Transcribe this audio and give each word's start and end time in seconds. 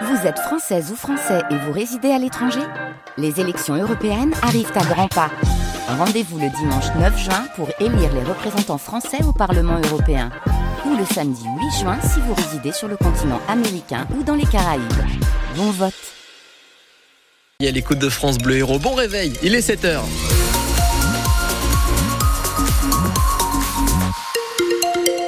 Vous 0.00 0.26
êtes 0.26 0.38
française 0.38 0.90
ou 0.90 0.96
français 0.96 1.42
et 1.50 1.56
vous 1.56 1.72
résidez 1.72 2.10
à 2.10 2.18
l'étranger 2.18 2.62
Les 3.18 3.40
élections 3.40 3.74
européennes 3.74 4.32
arrivent 4.42 4.72
à 4.74 4.84
grands 4.84 5.08
pas. 5.08 5.30
Rendez-vous 5.86 6.38
le 6.38 6.48
dimanche 6.48 6.86
9 6.98 7.18
juin 7.18 7.44
pour 7.56 7.68
élire 7.78 8.12
les 8.14 8.22
représentants 8.22 8.78
français 8.78 9.22
au 9.24 9.32
Parlement 9.32 9.78
européen. 9.90 10.30
Ou 10.86 10.96
le 10.96 11.04
samedi 11.04 11.44
8 11.44 11.80
juin 11.80 11.98
si 12.00 12.20
vous 12.20 12.34
résidez 12.34 12.72
sur 12.72 12.88
le 12.88 12.96
continent 12.96 13.40
américain 13.48 14.06
ou 14.18 14.22
dans 14.22 14.34
les 14.34 14.46
Caraïbes. 14.46 14.82
Bon 15.56 15.70
vote 15.70 15.94
a 17.60 17.70
l'écoute 17.70 17.98
de 17.98 18.08
France 18.08 18.38
Bleu 18.38 18.56
Héros. 18.56 18.80
Bon 18.80 18.94
réveil, 18.94 19.34
il 19.42 19.54
est 19.54 19.68
7h. 19.68 20.00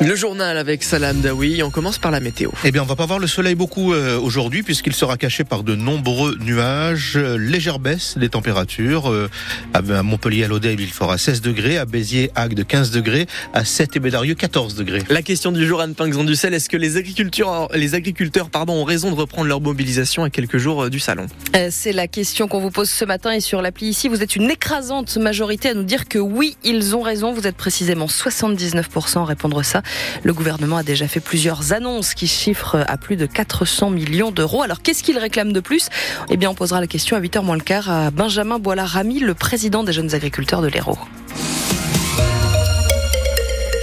Le 0.05 0.17
journal 0.17 0.59
avec 0.59 0.83
Salam 0.83 1.23
Daoui, 1.23 1.63
on 1.63 1.71
commence 1.71 1.97
par 1.97 2.11
la 2.11 2.21
météo. 2.21 2.51
Eh 2.63 2.71
bien, 2.73 2.83
on 2.83 2.85
va 2.85 2.95
pas 2.95 3.07
voir 3.07 3.19
le 3.19 3.27
soleil 3.27 3.55
beaucoup 3.55 3.95
euh, 3.95 4.21
aujourd'hui 4.21 4.63
puisqu'il 4.63 4.93
sera 4.93 5.17
caché 5.17 5.45
par 5.45 5.63
de 5.63 5.75
nombreux 5.75 6.37
nuages. 6.41 7.15
Euh, 7.17 7.39
légère 7.39 7.79
baisse 7.79 8.19
des 8.19 8.29
températures. 8.29 9.11
Euh, 9.11 9.31
à 9.73 9.81
Montpellier, 10.03 10.45
à 10.45 10.49
Lodève, 10.49 10.79
il 10.79 10.91
fera 10.91 11.17
16 11.17 11.41
degrés. 11.41 11.79
À 11.79 11.87
Béziers, 11.87 12.31
Agde, 12.35 12.67
15 12.67 12.91
degrés. 12.91 13.27
À 13.55 13.65
7 13.65 13.97
et 13.97 14.01
Bédarieux, 14.01 14.35
14 14.35 14.75
degrés. 14.75 15.03
La 15.09 15.23
question 15.23 15.53
du 15.53 15.67
jour, 15.67 15.81
Anne 15.81 15.95
Pinxon 15.95 16.25
du 16.25 16.37
Sel, 16.37 16.53
est-ce 16.53 16.69
que 16.69 16.77
les 16.77 16.99
agriculteurs, 16.99 17.71
les 17.75 17.95
agriculteurs 17.95 18.51
pardon, 18.51 18.75
ont 18.75 18.85
raison 18.85 19.11
de 19.11 19.17
reprendre 19.17 19.49
leur 19.49 19.63
mobilisation 19.63 20.23
à 20.23 20.29
quelques 20.29 20.59
jours 20.59 20.91
du 20.91 21.01
salon? 21.01 21.29
C'est 21.71 21.93
la 21.93 22.09
question 22.09 22.47
qu'on 22.47 22.61
vous 22.61 22.71
pose 22.71 22.91
ce 22.91 23.07
matin 23.07 23.33
et 23.33 23.41
sur 23.41 23.63
l'appli 23.63 23.87
ici, 23.87 24.09
vous 24.09 24.23
êtes 24.23 24.37
une 24.37 24.51
écrasante 24.51 25.17
majorité 25.17 25.71
à 25.71 25.75
nous 25.75 25.83
dire 25.83 26.09
que 26.09 26.19
oui, 26.19 26.59
ils 26.63 26.95
ont 26.95 27.01
raison. 27.01 27.33
Vous 27.33 27.47
êtes 27.47 27.57
précisément 27.57 28.07
79% 28.07 29.21
à 29.21 29.25
répondre 29.25 29.63
ça. 29.63 29.83
Le 30.23 30.33
gouvernement 30.33 30.77
a 30.77 30.83
déjà 30.83 31.09
fait 31.09 31.21
plusieurs 31.21 31.73
annonces 31.73 32.15
qui 32.15 32.27
chiffrent 32.27 32.85
à 32.87 32.97
plus 32.97 33.17
de 33.17 33.27
400 33.27 33.91
millions 33.91 34.31
d'euros. 34.31 34.63
Alors 34.63 34.83
qu'est-ce 34.83 35.03
qu'il 35.03 35.19
réclame 35.19 35.53
de 35.53 35.61
plus? 35.61 35.89
Eh 36.31 36.37
bien, 36.37 36.51
on 36.51 36.55
posera 36.55 36.81
la 36.81 36.87
question 36.87 37.17
à 37.17 37.21
8h 37.21 37.43
moins 37.43 37.57
le 37.57 37.63
quart 37.63 37.91
à 37.91 38.11
Benjamin 38.11 38.59
Boila-Rami, 38.59 39.21
le 39.21 39.35
président 39.35 39.85
des 39.85 39.93
jeunes 39.93 40.15
agriculteurs 40.15 40.63
de 40.63 40.69
l'Hérault. 40.69 40.99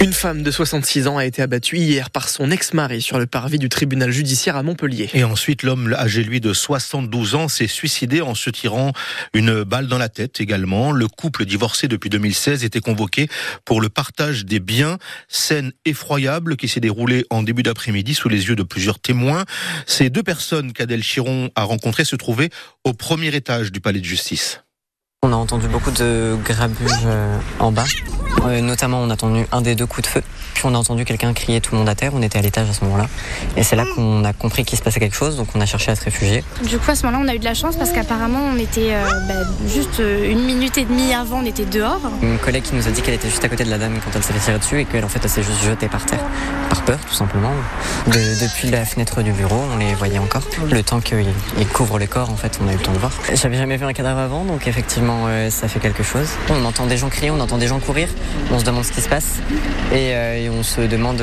Une 0.02 0.12
femme 0.12 0.42
de 0.42 0.50
66 0.50 1.06
ans 1.06 1.16
a 1.16 1.24
été 1.24 1.42
abattue 1.42 1.76
hier 1.76 2.10
par 2.10 2.28
son 2.28 2.50
ex-mari 2.50 3.00
sur 3.00 3.20
le 3.20 3.26
parvis 3.26 3.60
du 3.60 3.68
tribunal 3.68 4.10
judiciaire 4.10 4.56
à 4.56 4.64
Montpellier. 4.64 5.08
Et 5.14 5.22
ensuite, 5.22 5.62
l'homme 5.62 5.94
âgé 5.96 6.24
lui 6.24 6.40
de 6.40 6.52
72 6.52 7.36
ans 7.36 7.46
s'est 7.46 7.68
suicidé 7.68 8.20
en 8.20 8.34
se 8.34 8.50
tirant 8.50 8.90
une 9.32 9.62
balle 9.62 9.86
dans 9.86 9.98
la 9.98 10.08
tête 10.08 10.40
également. 10.40 10.90
Le 10.90 11.06
couple 11.06 11.44
divorcé 11.44 11.86
depuis 11.86 12.10
2016 12.10 12.64
était 12.64 12.80
convoqué 12.80 13.28
pour 13.64 13.80
le 13.80 13.88
partage 13.90 14.44
des 14.44 14.58
biens. 14.58 14.98
Scène 15.28 15.70
effroyable 15.84 16.56
qui 16.56 16.66
s'est 16.66 16.80
déroulée 16.80 17.24
en 17.30 17.44
début 17.44 17.62
d'après-midi 17.62 18.14
sous 18.14 18.28
les 18.28 18.48
yeux 18.48 18.56
de 18.56 18.64
plusieurs 18.64 18.98
témoins. 18.98 19.44
Ces 19.86 20.10
deux 20.10 20.24
personnes 20.24 20.72
qu'Adèle 20.72 21.04
Chiron 21.04 21.50
a 21.54 21.62
rencontrées 21.62 22.04
se 22.04 22.16
trouvaient 22.16 22.50
au 22.82 22.92
premier 22.92 23.28
étage 23.36 23.70
du 23.70 23.80
palais 23.80 24.00
de 24.00 24.04
justice. 24.04 24.62
On 25.22 25.32
a 25.32 25.36
entendu 25.36 25.68
beaucoup 25.68 25.92
de 25.92 26.36
grabuge 26.44 26.90
euh, 27.06 27.38
en 27.60 27.70
bas. 27.70 27.84
Euh, 28.44 28.60
notamment, 28.60 29.00
on 29.00 29.10
a 29.10 29.14
entendu 29.14 29.46
un 29.52 29.60
des 29.60 29.74
deux 29.74 29.86
coups 29.86 30.02
de 30.02 30.12
feu. 30.12 30.22
Puis 30.54 30.64
on 30.66 30.74
a 30.74 30.78
entendu 30.78 31.04
quelqu'un 31.04 31.32
crier 31.32 31.60
tout 31.60 31.72
le 31.72 31.78
monde 31.78 31.88
à 31.88 31.94
terre. 31.94 32.12
On 32.14 32.22
était 32.22 32.38
à 32.38 32.42
l'étage 32.42 32.68
à 32.68 32.72
ce 32.72 32.84
moment-là. 32.84 33.06
Et 33.56 33.62
c'est 33.62 33.76
là 33.76 33.84
qu'on 33.94 34.24
a 34.24 34.32
compris 34.32 34.64
qu'il 34.64 34.78
se 34.78 34.82
passait 34.82 35.00
quelque 35.00 35.16
chose. 35.16 35.36
Donc 35.36 35.48
on 35.54 35.60
a 35.60 35.66
cherché 35.66 35.90
à 35.90 35.96
se 35.96 36.04
réfugier. 36.04 36.44
Du 36.68 36.78
coup, 36.78 36.90
à 36.90 36.94
ce 36.94 37.06
moment-là, 37.06 37.24
on 37.24 37.28
a 37.28 37.34
eu 37.34 37.38
de 37.38 37.44
la 37.44 37.54
chance 37.54 37.76
parce 37.76 37.92
qu'apparemment, 37.92 38.40
on 38.52 38.58
était 38.58 38.94
euh, 38.94 39.04
bah, 39.28 39.34
juste 39.66 40.00
une 40.00 40.44
minute 40.44 40.76
et 40.78 40.84
demie 40.84 41.12
avant, 41.14 41.40
on 41.42 41.46
était 41.46 41.64
dehors. 41.64 42.00
Une 42.22 42.38
collègue 42.38 42.62
qui 42.64 42.74
nous 42.74 42.86
a 42.86 42.90
dit 42.90 43.02
qu'elle 43.02 43.14
était 43.14 43.28
juste 43.28 43.44
à 43.44 43.48
côté 43.48 43.64
de 43.64 43.70
la 43.70 43.78
dame 43.78 43.98
quand 44.04 44.10
elle 44.14 44.22
s'est 44.22 44.32
fait 44.32 44.40
tirer 44.40 44.58
dessus 44.58 44.80
et 44.80 44.84
qu'elle 44.84 45.04
en 45.04 45.08
fait 45.08 45.20
elle 45.22 45.30
s'est 45.30 45.42
juste 45.42 45.62
jetée 45.64 45.88
par 45.88 46.04
terre. 46.04 46.20
Par 46.68 46.82
peur, 46.82 46.98
tout 47.06 47.14
simplement. 47.14 47.52
depuis 48.06 48.70
la 48.70 48.84
fenêtre 48.84 49.22
du 49.22 49.32
bureau, 49.32 49.62
on 49.72 49.76
les 49.76 49.94
voyait 49.94 50.18
encore. 50.18 50.42
Le 50.70 50.82
temps 50.82 51.00
qu'ils 51.00 51.26
couvrent 51.72 51.98
les 51.98 52.06
corps, 52.06 52.30
en 52.30 52.36
fait, 52.36 52.58
on 52.62 52.68
a 52.68 52.72
eu 52.72 52.76
le 52.76 52.82
temps 52.82 52.92
de 52.92 52.98
voir. 52.98 53.12
J'avais 53.34 53.56
jamais 53.56 53.76
vu 53.76 53.84
un 53.84 53.92
cadavre 53.92 54.20
avant, 54.20 54.44
donc 54.44 54.66
effectivement, 54.66 55.26
euh, 55.26 55.50
ça 55.50 55.68
fait 55.68 55.80
quelque 55.80 56.02
chose. 56.02 56.28
On 56.50 56.64
entend 56.64 56.86
des 56.86 56.96
gens 56.96 57.08
crier, 57.08 57.30
on 57.30 57.40
entend 57.40 57.58
des 57.58 57.66
gens 57.66 57.78
courir, 57.78 58.08
on 58.50 58.58
se 58.58 58.64
demande 58.64 58.84
ce 58.84 58.92
qui 58.92 59.00
se 59.00 59.08
passe 59.08 59.40
et, 59.92 60.14
euh, 60.14 60.50
on 60.52 60.62
se 60.62 60.80
demande 60.80 61.22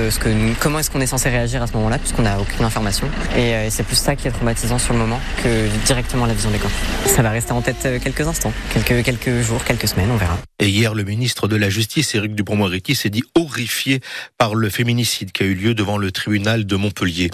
comment 0.59 0.79
est-ce 0.79 0.89
qu'on 0.89 1.01
est 1.01 1.07
censé 1.07 1.29
réagir 1.29 1.61
à 1.61 1.67
ce 1.67 1.73
moment-là 1.73 1.97
puisqu'on 1.99 2.23
n'a 2.23 2.39
aucune 2.39 2.65
information. 2.65 3.07
Et 3.35 3.53
euh, 3.53 3.67
c'est 3.69 3.83
plus 3.83 3.95
ça 3.95 4.15
qui 4.15 4.27
est 4.27 4.31
traumatisant 4.31 4.79
sur 4.79 4.93
le 4.93 4.99
moment 4.99 5.19
que 5.43 5.67
directement 5.85 6.25
la 6.25 6.33
vision 6.33 6.51
des 6.51 6.57
corps. 6.57 6.71
Ça 7.05 7.21
va 7.21 7.29
rester 7.29 7.51
en 7.51 7.61
tête 7.61 7.87
quelques 8.03 8.27
instants, 8.27 8.53
quelques, 8.85 9.41
jours, 9.41 9.63
quelques 9.63 9.87
semaines, 9.87 10.09
on 10.11 10.17
verra. 10.17 10.37
Et 10.59 10.69
hier, 10.69 10.93
le 10.93 11.03
ministre 11.03 11.47
de 11.47 11.55
la 11.55 11.69
Justice, 11.69 12.13
Éric 12.15 12.35
Dupond-Moretti, 12.35 12.95
s'est 12.95 13.09
dit 13.09 13.23
horrifié 13.35 14.01
par 14.37 14.55
le 14.55 14.69
féminicide 14.69 15.31
qui 15.31 15.43
a 15.43 15.45
eu 15.45 15.53
lieu 15.53 15.73
devant 15.73 15.97
le 15.97 16.11
tribunal 16.11 16.65
de 16.65 16.75
Montpellier. 16.75 17.29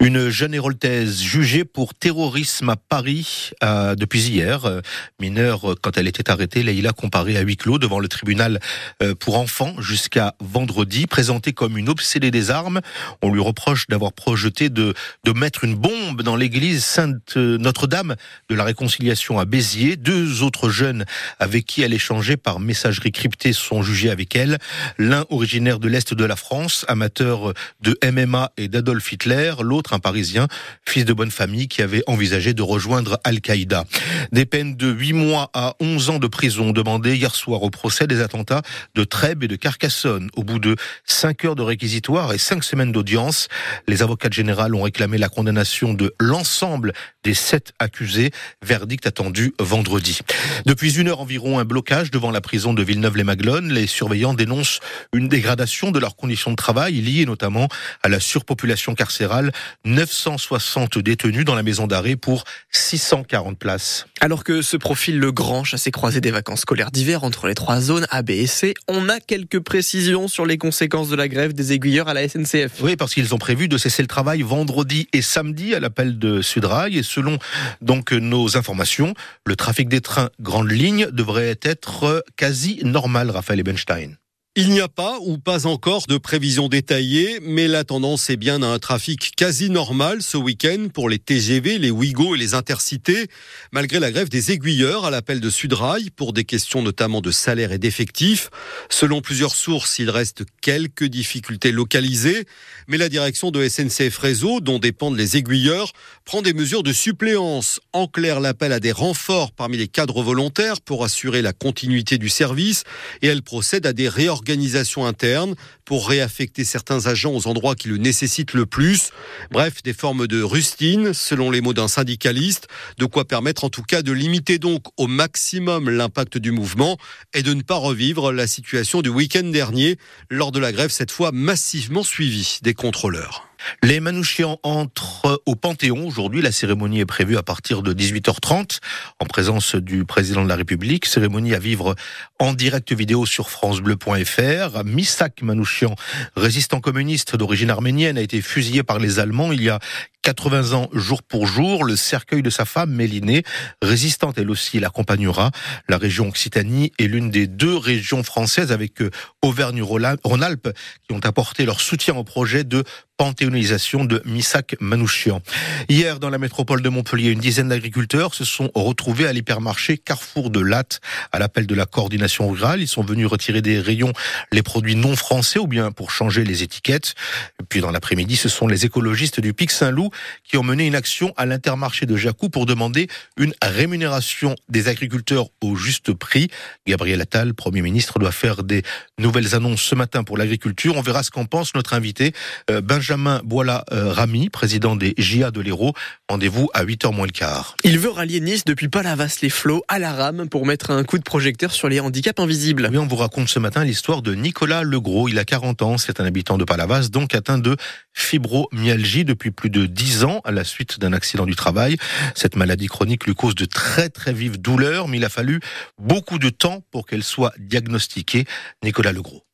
Une 0.00 0.28
jeune 0.28 0.54
héroltaise 0.54 1.20
jugée 1.20 1.64
pour 1.64 1.94
terrorisme 1.94 2.68
à 2.68 2.76
Paris 2.76 3.50
depuis 3.62 4.28
hier, 4.28 4.80
mineure 5.20 5.74
quand 5.82 5.96
elle 5.96 6.08
était 6.08 6.30
arrêtée, 6.30 6.62
Leïla 6.62 6.92
comparée 6.92 7.36
à 7.36 7.40
huis 7.40 7.56
clos 7.56 7.78
devant 7.78 7.98
le 7.98 8.08
tribunal 8.08 8.60
euh, 9.02 9.07
pour 9.14 9.36
enfants 9.36 9.74
jusqu'à 9.80 10.34
vendredi, 10.40 11.06
présentée 11.06 11.52
comme 11.52 11.76
une 11.76 11.88
obsédée 11.88 12.30
des 12.30 12.50
armes. 12.50 12.80
On 13.22 13.32
lui 13.32 13.40
reproche 13.40 13.86
d'avoir 13.88 14.12
projeté 14.12 14.70
de, 14.70 14.94
de 15.24 15.32
mettre 15.32 15.64
une 15.64 15.74
bombe 15.74 16.22
dans 16.22 16.36
l'église 16.36 16.84
Sainte 16.84 17.36
Notre-Dame 17.36 18.16
de 18.48 18.54
la 18.54 18.64
Réconciliation 18.64 19.38
à 19.38 19.44
Béziers. 19.44 19.96
Deux 19.96 20.42
autres 20.42 20.70
jeunes 20.70 21.04
avec 21.38 21.66
qui 21.66 21.82
elle 21.82 21.92
échangeait 21.92 22.36
par 22.36 22.60
messagerie 22.60 23.12
cryptée 23.12 23.52
sont 23.52 23.82
jugés 23.82 24.10
avec 24.10 24.34
elle. 24.34 24.58
L'un 24.96 25.24
originaire 25.28 25.78
de 25.78 25.88
l'Est 25.88 26.14
de 26.14 26.24
la 26.24 26.36
France, 26.36 26.84
amateur 26.88 27.52
de 27.82 27.98
MMA 28.10 28.52
et 28.56 28.68
d'Adolf 28.68 29.12
Hitler. 29.12 29.52
L'autre, 29.60 29.92
un 29.92 29.98
Parisien, 29.98 30.48
fils 30.86 31.04
de 31.04 31.12
bonne 31.12 31.30
famille 31.30 31.68
qui 31.68 31.82
avait 31.82 32.02
envisagé 32.06 32.54
de 32.54 32.62
rejoindre 32.62 33.20
Al-Qaïda. 33.24 33.84
Des 34.32 34.46
peines 34.46 34.76
de 34.76 34.88
8 34.88 35.12
mois 35.12 35.50
à 35.52 35.74
11 35.80 35.88
11 35.98 36.10
ans 36.10 36.18
de 36.18 36.26
prison 36.26 36.70
demandés 36.70 37.16
hier 37.16 37.34
soir 37.34 37.62
au 37.62 37.70
procès 37.70 38.06
des 38.06 38.20
attentats 38.20 38.62
Trèbes 39.04 39.44
et 39.44 39.48
de 39.48 39.56
Carcassonne. 39.56 40.30
Au 40.36 40.44
bout 40.44 40.58
de 40.58 40.76
5 41.04 41.44
heures 41.44 41.56
de 41.56 41.62
réquisitoire 41.62 42.32
et 42.32 42.38
5 42.38 42.64
semaines 42.64 42.92
d'audience, 42.92 43.48
les 43.86 44.02
avocats 44.02 44.28
généraux 44.30 44.74
ont 44.74 44.82
réclamé 44.82 45.18
la 45.18 45.28
condamnation 45.28 45.94
de 45.94 46.14
l'ensemble 46.18 46.92
des 47.22 47.34
7 47.34 47.72
accusés. 47.78 48.30
Verdict 48.62 49.06
attendu 49.06 49.52
vendredi. 49.60 50.20
Depuis 50.66 50.98
une 50.98 51.08
heure 51.08 51.20
environ, 51.20 51.58
un 51.58 51.64
blocage 51.64 52.10
devant 52.10 52.30
la 52.30 52.40
prison 52.40 52.72
de 52.74 52.82
Villeneuve-les-Maglones. 52.82 53.72
Les 53.72 53.86
surveillants 53.86 54.34
dénoncent 54.34 54.80
une 55.12 55.28
dégradation 55.28 55.90
de 55.90 55.98
leurs 55.98 56.16
conditions 56.16 56.50
de 56.50 56.56
travail 56.56 56.94
liée 56.94 57.24
notamment 57.24 57.68
à 58.02 58.08
la 58.08 58.20
surpopulation 58.20 58.94
carcérale. 58.94 59.52
960 59.84 60.98
détenus 60.98 61.44
dans 61.44 61.54
la 61.54 61.62
maison 61.62 61.86
d'arrêt 61.86 62.16
pour 62.16 62.44
640 62.70 63.58
places. 63.58 64.06
Alors 64.20 64.42
que 64.42 64.62
se 64.62 64.76
profile 64.76 65.18
le 65.18 65.30
grand 65.30 65.62
chassé 65.62 65.90
croisé 65.90 66.20
des 66.20 66.30
vacances 66.30 66.60
scolaires 66.60 66.90
d'hiver 66.90 67.22
entre 67.22 67.46
les 67.46 67.54
trois 67.54 67.80
zones 67.80 68.06
A, 68.10 68.22
B 68.22 68.30
et 68.30 68.46
C, 68.46 68.74
on 68.88 69.08
a 69.08 69.20
quelques 69.20 69.60
précisions 69.60 70.26
sur 70.26 70.44
les 70.44 70.58
conséquences 70.58 71.08
de 71.08 71.16
la 71.16 71.28
grève 71.28 71.52
des 71.52 71.72
aiguilleurs 71.72 72.08
à 72.08 72.14
la 72.14 72.28
SNCF. 72.28 72.80
Oui, 72.80 72.96
parce 72.96 73.14
qu'ils 73.14 73.34
ont 73.34 73.38
prévu 73.38 73.68
de 73.68 73.78
cesser 73.78 74.02
le 74.02 74.08
travail 74.08 74.42
vendredi 74.42 75.08
et 75.12 75.22
samedi 75.22 75.74
à 75.74 75.80
l'appel 75.80 76.18
de 76.18 76.42
Sudrail. 76.42 76.98
Et 76.98 77.02
selon 77.02 77.38
donc 77.80 78.12
nos 78.12 78.56
informations, 78.56 79.14
le 79.46 79.54
trafic 79.54 79.88
des 79.88 80.00
trains 80.00 80.30
grande 80.40 80.70
ligne 80.70 81.08
devrait 81.12 81.58
être 81.62 82.24
quasi 82.36 82.80
normal, 82.82 83.30
Raphaël 83.30 83.60
Ebenstein. 83.60 84.16
Il 84.56 84.70
n'y 84.70 84.80
a 84.80 84.88
pas 84.88 85.18
ou 85.20 85.38
pas 85.38 85.66
encore 85.66 86.06
de 86.08 86.16
prévision 86.18 86.68
détaillée, 86.68 87.38
mais 87.42 87.68
la 87.68 87.84
tendance 87.84 88.28
est 88.28 88.36
bien 88.36 88.60
à 88.62 88.66
un 88.66 88.80
trafic 88.80 89.36
quasi 89.36 89.70
normal 89.70 90.20
ce 90.20 90.36
week-end 90.36 90.88
pour 90.92 91.08
les 91.08 91.20
TGV, 91.20 91.78
les 91.78 91.92
Ouigo 91.92 92.34
et 92.34 92.38
les 92.38 92.54
intercités, 92.54 93.28
malgré 93.70 94.00
la 94.00 94.10
grève 94.10 94.28
des 94.28 94.50
aiguilleurs 94.50 95.04
à 95.04 95.10
l'appel 95.10 95.40
de 95.40 95.48
Sudrail 95.48 96.10
pour 96.10 96.32
des 96.32 96.42
questions 96.42 96.82
notamment 96.82 97.20
de 97.20 97.30
salaire 97.30 97.70
et 97.70 97.78
d'effectifs. 97.78 98.50
Selon 98.90 99.20
plusieurs 99.20 99.54
sources, 99.54 100.00
il 100.00 100.10
reste 100.10 100.42
quelques 100.60 101.04
difficultés 101.04 101.70
localisées, 101.70 102.44
mais 102.88 102.96
la 102.96 103.08
direction 103.08 103.52
de 103.52 103.68
SNCF 103.68 104.18
Réseau, 104.18 104.58
dont 104.58 104.80
dépendent 104.80 105.16
les 105.16 105.36
aiguilleurs, 105.36 105.92
prend 106.24 106.42
des 106.42 106.52
mesures 106.52 106.82
de 106.82 106.92
suppléance. 106.92 107.78
En 107.92 108.08
clair, 108.08 108.40
l'appel 108.40 108.72
à 108.72 108.80
des 108.80 108.92
renforts 108.92 109.52
parmi 109.52 109.76
les 109.76 109.88
cadres 109.88 110.24
volontaires 110.24 110.80
pour 110.80 111.04
assurer 111.04 111.42
la 111.42 111.52
continuité 111.52 112.18
du 112.18 112.28
service 112.28 112.82
et 113.22 113.28
elle 113.28 113.42
procède 113.42 113.86
à 113.86 113.92
des 113.92 114.08
réorganisations 114.08 114.47
organisation 114.48 115.04
interne 115.04 115.54
pour 115.84 116.08
réaffecter 116.08 116.64
certains 116.64 117.06
agents 117.06 117.34
aux 117.34 117.46
endroits 117.46 117.74
qui 117.74 117.88
le 117.88 117.98
nécessitent 117.98 118.54
le 118.54 118.64
plus. 118.64 119.10
Bref, 119.50 119.82
des 119.82 119.92
formes 119.92 120.26
de 120.26 120.40
rustine, 120.42 121.12
selon 121.12 121.50
les 121.50 121.60
mots 121.60 121.74
d'un 121.74 121.86
syndicaliste, 121.86 122.66
de 122.96 123.04
quoi 123.04 123.26
permettre 123.26 123.64
en 123.64 123.68
tout 123.68 123.82
cas 123.82 124.00
de 124.00 124.10
limiter 124.10 124.58
donc 124.58 124.84
au 124.96 125.06
maximum 125.06 125.90
l'impact 125.90 126.38
du 126.38 126.50
mouvement 126.50 126.96
et 127.34 127.42
de 127.42 127.52
ne 127.52 127.60
pas 127.60 127.76
revivre 127.76 128.32
la 128.32 128.46
situation 128.46 129.02
du 129.02 129.10
week-end 129.10 129.44
dernier 129.44 129.98
lors 130.30 130.50
de 130.50 130.60
la 130.60 130.72
grève 130.72 130.90
cette 130.90 131.10
fois 131.10 131.30
massivement 131.30 132.02
suivie 132.02 132.58
des 132.62 132.72
contrôleurs. 132.72 133.47
Les 133.82 134.00
Manouchians 134.00 134.58
entrent 134.62 135.42
au 135.46 135.54
Panthéon. 135.54 136.06
Aujourd'hui, 136.06 136.42
la 136.42 136.52
cérémonie 136.52 137.00
est 137.00 137.06
prévue 137.06 137.36
à 137.36 137.42
partir 137.42 137.82
de 137.82 137.92
18h30 137.92 138.78
en 139.20 139.24
présence 139.24 139.74
du 139.74 140.04
président 140.04 140.42
de 140.42 140.48
la 140.48 140.56
République. 140.56 141.06
Cérémonie 141.06 141.54
à 141.54 141.58
vivre 141.58 141.94
en 142.38 142.54
direct 142.54 142.92
vidéo 142.92 143.26
sur 143.26 143.50
francebleu.fr. 143.50 144.84
Misak 144.84 145.42
Manouchian, 145.42 145.94
résistant 146.36 146.80
communiste 146.80 147.36
d'origine 147.36 147.70
arménienne, 147.70 148.18
a 148.18 148.22
été 148.22 148.42
fusillé 148.42 148.82
par 148.82 148.98
les 148.98 149.18
Allemands 149.18 149.52
il 149.52 149.62
y 149.62 149.68
a 149.68 149.78
80 150.22 150.72
ans 150.72 150.90
jour 150.92 151.22
pour 151.22 151.46
jour. 151.46 151.84
Le 151.84 151.96
cercueil 151.96 152.42
de 152.42 152.50
sa 152.50 152.64
femme, 152.64 152.90
Mélinée, 152.90 153.44
résistante 153.80 154.36
elle 154.36 154.50
aussi, 154.50 154.78
l'accompagnera. 154.78 155.50
La 155.88 155.96
région 155.96 156.28
Occitanie 156.28 156.92
est 156.98 157.06
l'une 157.06 157.30
des 157.30 157.46
deux 157.46 157.76
régions 157.76 158.22
françaises 158.22 158.72
avec 158.72 159.00
euh, 159.00 159.10
Auvergne-Rhône-Alpes 159.42 160.68
qui 161.02 161.14
ont 161.14 161.20
apporté 161.24 161.64
leur 161.64 161.80
soutien 161.80 162.14
au 162.14 162.24
projet 162.24 162.64
de 162.64 162.84
panthéonisation 163.18 164.04
de 164.04 164.22
Misak 164.24 164.76
Manouchian. 164.80 165.42
Hier, 165.88 166.20
dans 166.20 166.30
la 166.30 166.38
métropole 166.38 166.82
de 166.82 166.88
Montpellier, 166.88 167.30
une 167.30 167.40
dizaine 167.40 167.68
d'agriculteurs 167.68 168.32
se 168.32 168.44
sont 168.44 168.70
retrouvés 168.74 169.26
à 169.26 169.32
l'hypermarché 169.32 169.98
Carrefour 169.98 170.50
de 170.50 170.60
Latte 170.60 171.00
à 171.32 171.40
l'appel 171.40 171.66
de 171.66 171.74
la 171.74 171.84
coordination 171.84 172.48
rurale. 172.48 172.80
Ils 172.80 172.88
sont 172.88 173.02
venus 173.02 173.26
retirer 173.26 173.60
des 173.60 173.80
rayons 173.80 174.12
les 174.52 174.62
produits 174.62 174.94
non 174.94 175.16
français 175.16 175.58
ou 175.58 175.66
bien 175.66 175.90
pour 175.90 176.12
changer 176.12 176.44
les 176.44 176.62
étiquettes. 176.62 177.14
Et 177.60 177.64
puis 177.68 177.80
dans 177.80 177.90
l'après-midi, 177.90 178.36
ce 178.36 178.48
sont 178.48 178.68
les 178.68 178.86
écologistes 178.86 179.40
du 179.40 179.52
Pic 179.52 179.72
Saint-Loup 179.72 180.10
qui 180.44 180.56
ont 180.56 180.62
mené 180.62 180.86
une 180.86 180.94
action 180.94 181.34
à 181.36 181.44
l'intermarché 181.44 182.06
de 182.06 182.16
Jacou 182.16 182.48
pour 182.48 182.66
demander 182.66 183.08
une 183.36 183.52
rémunération 183.60 184.54
des 184.68 184.86
agriculteurs 184.86 185.48
au 185.60 185.74
juste 185.74 186.12
prix. 186.12 186.48
Gabriel 186.86 187.20
Attal, 187.20 187.52
Premier 187.52 187.82
ministre, 187.82 188.20
doit 188.20 188.30
faire 188.30 188.62
des 188.62 188.84
nouvelles 189.18 189.56
annonces 189.56 189.82
ce 189.82 189.96
matin 189.96 190.22
pour 190.22 190.38
l'agriculture. 190.38 190.96
On 190.96 191.02
verra 191.02 191.24
ce 191.24 191.32
qu'en 191.32 191.46
pense 191.46 191.74
notre 191.74 191.94
invité 191.94 192.32
euh, 192.70 192.80
Benjamin 193.08 193.38
Benjamin 193.38 193.40
Boila-Rami, 193.42 194.50
président 194.50 194.94
des 194.94 195.14
JA 195.16 195.50
de 195.50 195.62
l'Hérault. 195.62 195.94
Rendez-vous 196.28 196.68
à 196.74 196.84
8h 196.84 197.14
moins 197.14 197.24
le 197.24 197.32
quart. 197.32 197.74
Il 197.82 197.98
veut 197.98 198.10
rallier 198.10 198.40
Nice 198.40 198.66
depuis 198.66 198.88
Palavas-les-Flots 198.88 199.82
à 199.88 199.98
la 199.98 200.12
rame 200.12 200.46
pour 200.50 200.66
mettre 200.66 200.90
un 200.90 201.04
coup 201.04 201.16
de 201.16 201.22
projecteur 201.22 201.72
sur 201.72 201.88
les 201.88 202.00
handicaps 202.00 202.38
invisibles. 202.38 202.86
Oui, 202.90 202.98
on 202.98 203.06
vous 203.06 203.16
raconte 203.16 203.48
ce 203.48 203.58
matin 203.58 203.82
l'histoire 203.82 204.20
de 204.20 204.34
Nicolas 204.34 204.82
Legros. 204.82 205.26
Il 205.28 205.38
a 205.38 205.46
40 205.46 205.80
ans, 205.80 205.96
c'est 205.96 206.20
un 206.20 206.26
habitant 206.26 206.58
de 206.58 206.64
Palavas, 206.64 207.08
donc 207.08 207.34
atteint 207.34 207.56
de 207.56 207.78
fibromyalgie 208.12 209.24
depuis 209.24 209.52
plus 209.52 209.70
de 209.70 209.86
10 209.86 210.24
ans 210.24 210.42
à 210.44 210.50
la 210.50 210.64
suite 210.64 211.00
d'un 211.00 211.14
accident 211.14 211.46
du 211.46 211.56
travail. 211.56 211.96
Cette 212.34 212.56
maladie 212.56 212.88
chronique 212.88 213.24
lui 213.24 213.34
cause 213.34 213.54
de 213.54 213.64
très 213.64 214.10
très 214.10 214.34
vives 214.34 214.60
douleurs, 214.60 215.08
mais 215.08 215.16
il 215.16 215.24
a 215.24 215.30
fallu 215.30 215.60
beaucoup 215.98 216.38
de 216.38 216.50
temps 216.50 216.84
pour 216.90 217.06
qu'elle 217.06 217.24
soit 217.24 217.54
diagnostiquée. 217.58 218.44
Nicolas 218.84 219.12
Legros. 219.12 219.47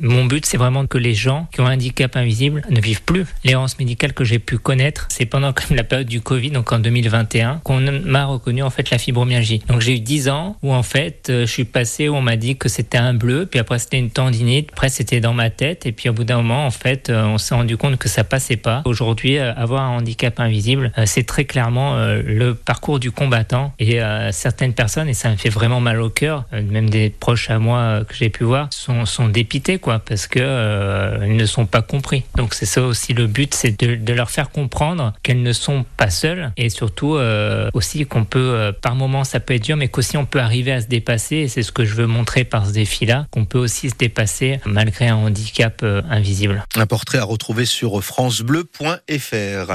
Mon 0.00 0.24
but, 0.24 0.44
c'est 0.44 0.56
vraiment 0.56 0.86
que 0.86 0.98
les 0.98 1.14
gens 1.14 1.46
qui 1.52 1.60
ont 1.60 1.66
un 1.66 1.74
handicap 1.74 2.16
invisible 2.16 2.62
ne 2.68 2.80
vivent 2.80 3.04
plus. 3.04 3.26
L'errance 3.44 3.78
médicale 3.78 4.12
que 4.12 4.24
j'ai 4.24 4.40
pu 4.40 4.58
connaître, 4.58 5.06
c'est 5.08 5.24
pendant 5.24 5.54
la 5.70 5.84
période 5.84 6.08
du 6.08 6.20
Covid, 6.20 6.50
donc 6.50 6.72
en 6.72 6.80
2021, 6.80 7.60
qu'on 7.62 7.78
m'a 7.78 8.24
reconnu 8.24 8.64
en 8.64 8.70
fait 8.70 8.90
la 8.90 8.98
fibromyalgie. 8.98 9.62
Donc 9.68 9.82
j'ai 9.82 9.94
eu 9.94 10.00
10 10.00 10.30
ans 10.30 10.56
où 10.64 10.74
en 10.74 10.82
fait 10.82 11.28
euh, 11.30 11.46
je 11.46 11.52
suis 11.52 11.64
passé 11.64 12.08
où 12.08 12.16
on 12.16 12.22
m'a 12.22 12.34
dit 12.34 12.56
que 12.56 12.68
c'était 12.68 12.98
un 12.98 13.14
bleu, 13.14 13.46
puis 13.46 13.60
après 13.60 13.78
c'était 13.78 14.00
une 14.00 14.10
tendinite, 14.10 14.70
après 14.72 14.88
c'était 14.88 15.20
dans 15.20 15.32
ma 15.32 15.50
tête, 15.50 15.86
et 15.86 15.92
puis 15.92 16.08
au 16.08 16.12
bout 16.12 16.24
d'un 16.24 16.38
moment 16.38 16.66
en 16.66 16.72
fait 16.72 17.08
euh, 17.08 17.26
on 17.26 17.38
s'est 17.38 17.54
rendu 17.54 17.76
compte 17.76 17.96
que 17.96 18.08
ça 18.08 18.24
passait 18.24 18.56
pas. 18.56 18.82
Aujourd'hui, 18.86 19.38
euh, 19.38 19.54
avoir 19.54 19.82
un 19.84 19.98
handicap 19.98 20.40
invisible, 20.40 20.90
c'est 21.04 21.24
très 21.24 21.44
clairement 21.44 21.96
le 21.96 22.54
parcours 22.54 22.98
du 22.98 23.12
combattant 23.12 23.72
et 23.78 24.00
certaines 24.32 24.72
personnes, 24.72 25.08
et 25.08 25.14
ça 25.14 25.30
me 25.30 25.36
fait 25.36 25.50
vraiment 25.50 25.80
mal 25.80 26.00
au 26.00 26.10
cœur, 26.10 26.46
même 26.52 26.90
des 26.90 27.10
proches 27.10 27.50
à 27.50 27.58
moi 27.58 28.04
que 28.08 28.14
j'ai 28.14 28.30
pu 28.30 28.44
voir, 28.44 28.68
sont, 28.72 29.06
sont 29.06 29.28
dépités 29.28 29.78
parce 30.04 30.26
que 30.26 30.40
euh, 30.40 31.26
ils 31.26 31.36
ne 31.36 31.46
sont 31.46 31.66
pas 31.66 31.82
compris. 31.82 32.24
Donc 32.36 32.54
c'est 32.54 32.66
ça 32.66 32.82
aussi 32.82 33.14
le 33.14 33.26
but, 33.26 33.54
c'est 33.54 33.78
de, 33.80 34.12
leur 34.12 34.30
faire 34.30 34.50
comprendre 34.50 35.12
qu'elles 35.22 35.42
ne 35.42 35.52
sont 35.52 35.84
pas 35.96 36.10
seules 36.10 36.52
et 36.56 36.68
surtout 36.70 37.16
euh, 37.16 37.68
aussi 37.74 38.06
qu'on 38.06 38.24
peut, 38.24 38.38
euh, 38.38 38.72
par 38.72 38.94
moments 38.94 39.24
ça 39.24 39.40
peut 39.40 39.54
être 39.54 39.64
dur, 39.64 39.76
mais 39.76 39.88
qu'aussi 39.88 40.16
on 40.16 40.26
peut 40.26 40.40
arriver 40.40 40.72
à 40.72 40.80
se 40.80 40.86
dépasser. 40.86 41.36
Et 41.36 41.48
c'est 41.48 41.62
ce 41.62 41.72
que 41.72 41.84
je 41.84 41.94
veux 41.94 42.06
montrer 42.06 42.44
par 42.44 42.66
ce 42.66 42.72
défi-là, 42.72 43.26
qu'on 43.30 43.44
peut 43.44 43.58
aussi 43.58 43.90
se 43.90 43.96
dépasser 43.96 44.60
malgré 44.64 45.08
un 45.08 45.16
handicap 45.16 45.84
invisible. 46.10 46.64
Un 46.76 46.86
portrait 46.86 47.18
à 47.18 47.24
retrouver 47.24 47.64
sur 47.64 48.02
francebleu.fr. 48.02 49.70